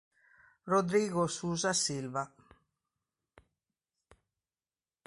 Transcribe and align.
Rodrigo 0.73 1.27
Souza 1.27 1.73
Silva 1.75 2.23